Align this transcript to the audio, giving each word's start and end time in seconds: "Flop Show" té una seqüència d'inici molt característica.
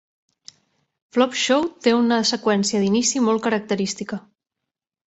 "Flop 1.17 1.35
Show" 1.41 1.67
té 1.85 1.95
una 1.99 2.19
seqüència 2.33 2.83
d'inici 2.87 3.23
molt 3.29 3.47
característica. 3.49 4.23